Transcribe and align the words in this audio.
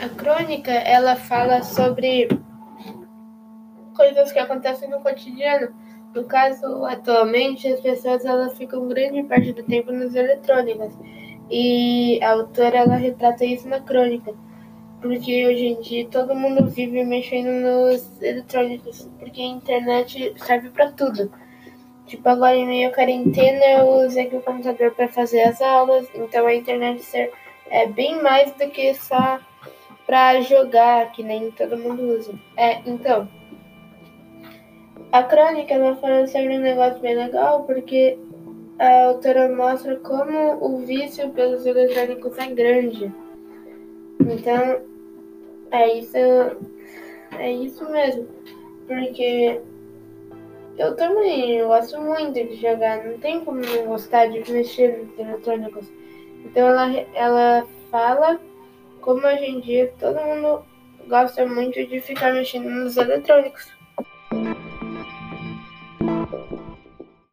A 0.00 0.08
crônica, 0.08 0.70
ela 0.70 1.16
fala 1.16 1.62
sobre 1.62 2.28
coisas 3.94 4.32
que 4.32 4.38
acontecem 4.38 4.88
no 4.88 5.00
cotidiano. 5.00 5.74
No 6.14 6.24
caso, 6.24 6.84
atualmente, 6.84 7.68
as 7.68 7.80
pessoas 7.80 8.24
elas 8.24 8.56
ficam 8.56 8.88
grande 8.88 9.22
parte 9.24 9.52
do 9.52 9.62
tempo 9.62 9.92
nas 9.92 10.14
eletrônicas. 10.14 10.92
E 11.50 12.22
a 12.22 12.32
autora 12.32 12.78
ela 12.78 12.96
retrata 12.96 13.44
isso 13.44 13.68
na 13.68 13.80
crônica. 13.80 14.32
Porque 15.00 15.46
hoje 15.46 15.66
em 15.66 15.80
dia 15.80 16.06
todo 16.08 16.34
mundo 16.34 16.66
vive 16.66 17.04
mexendo 17.04 17.50
nos 17.50 18.22
eletrônicos, 18.22 19.08
porque 19.18 19.40
a 19.40 19.46
internet 19.46 20.34
serve 20.36 20.68
para 20.68 20.92
tudo. 20.92 21.32
Tipo, 22.06 22.28
agora 22.28 22.56
em 22.56 22.66
meio 22.66 22.88
à 22.88 22.92
quarentena 22.92 23.64
eu 23.78 24.06
usei 24.06 24.26
aqui 24.26 24.36
o 24.36 24.42
computador 24.42 24.90
para 24.90 25.08
fazer 25.08 25.42
as 25.42 25.60
aulas, 25.62 26.06
então 26.14 26.46
a 26.46 26.54
internet 26.54 27.02
serve, 27.02 27.32
é 27.66 27.86
bem 27.86 28.22
mais 28.22 28.52
do 28.52 28.68
que 28.70 28.94
só 28.94 29.40
para 30.06 30.40
jogar, 30.40 31.12
que 31.12 31.22
nem 31.22 31.50
todo 31.50 31.78
mundo 31.78 32.02
usa. 32.02 32.32
É, 32.56 32.80
então, 32.86 33.28
a 35.12 35.22
crônica 35.22 35.74
ela 35.74 35.96
fala 35.96 36.26
sobre 36.26 36.56
um 36.56 36.60
negócio 36.60 37.00
bem 37.00 37.16
legal, 37.16 37.64
porque 37.64 38.18
a 38.78 39.06
autora 39.06 39.48
mostra 39.54 39.96
como 39.96 40.64
o 40.64 40.78
vício 40.78 41.30
pelos 41.30 41.66
eletrônicos 41.66 42.38
é 42.38 42.46
grande. 42.46 43.12
Então, 44.20 44.80
é 45.70 45.98
isso, 45.98 46.16
é 47.38 47.52
isso 47.52 47.90
mesmo. 47.90 48.26
Porque 48.86 49.60
eu 50.78 50.96
também 50.96 51.58
eu 51.58 51.68
gosto 51.68 52.00
muito 52.00 52.32
de 52.32 52.56
jogar, 52.56 53.04
não 53.04 53.18
tem 53.18 53.44
como 53.44 53.60
não 53.60 53.86
gostar 53.86 54.26
de 54.26 54.50
mexer 54.50 55.04
nos 55.04 55.18
eletrônicos. 55.18 55.86
Então 56.44 56.68
ela, 56.68 56.90
ela 57.14 57.66
fala 57.90 58.40
como 59.00 59.26
hoje 59.26 59.44
em 59.44 59.60
dia 59.60 59.92
todo 59.98 60.20
mundo 60.20 60.64
gosta 61.08 61.44
muito 61.46 61.84
de 61.86 62.00
ficar 62.00 62.32
mexendo 62.32 62.68
nos 62.68 62.96
eletrônicos. 62.96 63.68